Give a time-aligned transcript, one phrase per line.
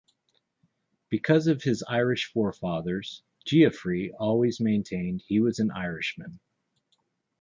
[1.09, 6.39] Because of his Irish forefathers, Geoffrey always maintained he was an Irishman.